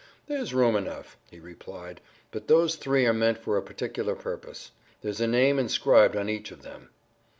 [0.25, 2.01] "There's room enough," he replied,
[2.31, 6.49] "but those three are meant for a particular purpose; there's a name inscribed on each
[6.49, 6.89] of them."